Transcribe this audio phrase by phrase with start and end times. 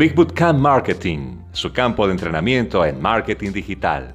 [0.00, 4.14] Big Bootcamp Marketing, su campo de entrenamiento en marketing digital.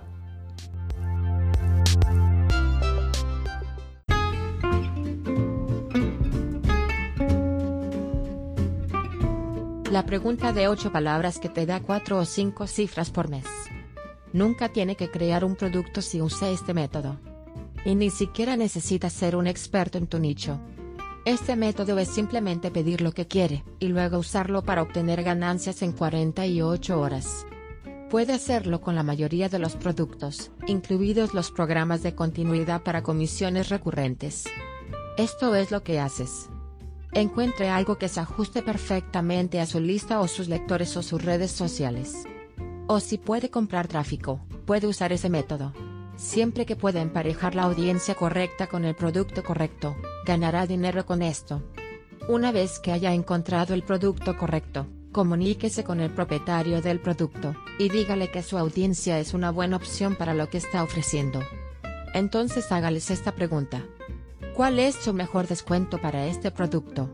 [9.92, 13.46] La pregunta de 8 palabras que te da 4 o 5 cifras por mes.
[14.34, 17.20] Nunca tiene que crear un producto si usa este método.
[17.86, 20.60] Y ni siquiera necesitas ser un experto en tu nicho.
[21.26, 25.92] Este método es simplemente pedir lo que quiere, y luego usarlo para obtener ganancias en
[25.92, 27.48] 48 horas.
[28.12, 33.70] Puede hacerlo con la mayoría de los productos, incluidos los programas de continuidad para comisiones
[33.70, 34.44] recurrentes.
[35.18, 36.48] Esto es lo que haces.
[37.12, 41.50] Encuentre algo que se ajuste perfectamente a su lista o sus lectores o sus redes
[41.50, 42.26] sociales.
[42.86, 45.74] O si puede comprar tráfico, puede usar ese método.
[46.18, 51.62] Siempre que pueda emparejar la audiencia correcta con el producto correcto, ganará dinero con esto.
[52.28, 57.90] Una vez que haya encontrado el producto correcto, comuníquese con el propietario del producto, y
[57.90, 61.42] dígale que su audiencia es una buena opción para lo que está ofreciendo.
[62.14, 63.86] Entonces hágales esta pregunta.
[64.56, 67.10] ¿Cuál es su mejor descuento para este producto?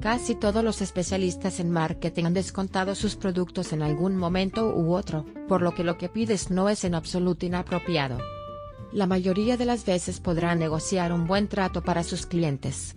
[0.00, 5.24] Casi todos los especialistas en marketing han descontado sus productos en algún momento u otro,
[5.48, 8.18] por lo que lo que pides no es en absoluto inapropiado.
[8.94, 12.94] La mayoría de las veces podrá negociar un buen trato para sus clientes.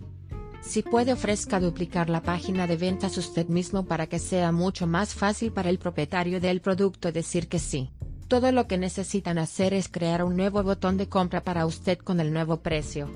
[0.60, 5.12] Si puede ofrezca duplicar la página de ventas usted mismo para que sea mucho más
[5.12, 7.90] fácil para el propietario del producto decir que sí.
[8.28, 12.20] Todo lo que necesitan hacer es crear un nuevo botón de compra para usted con
[12.20, 13.10] el nuevo precio.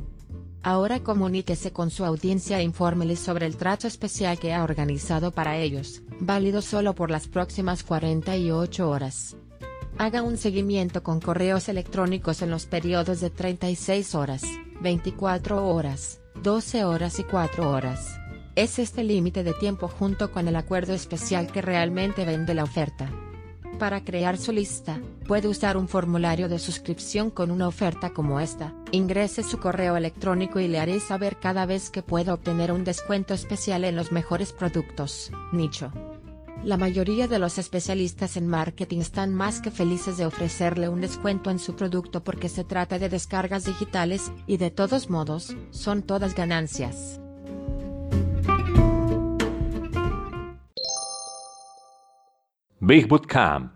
[0.65, 5.57] Ahora comuníquese con su audiencia e infórmele sobre el trato especial que ha organizado para
[5.57, 9.37] ellos, válido solo por las próximas 48 horas.
[10.03, 14.43] Haga un seguimiento con correos electrónicos en los periodos de 36 horas,
[14.81, 18.19] 24 horas, 12 horas y 4 horas.
[18.57, 23.13] Es este límite de tiempo junto con el acuerdo especial que realmente vende la oferta.
[23.79, 28.75] Para crear su lista, puede usar un formulario de suscripción con una oferta como esta.
[28.91, 33.35] Ingrese su correo electrónico y le haré saber cada vez que pueda obtener un descuento
[33.35, 35.31] especial en los mejores productos.
[35.53, 35.93] Nicho.
[36.65, 41.51] La mayoría de los especialistas en marketing están más que felices de ofrecerle un descuento
[41.51, 46.35] en su producto porque se trata de descargas digitales, y de todos modos, son todas
[46.37, 47.21] ganancias.
[52.79, 53.71] Big Bootcamp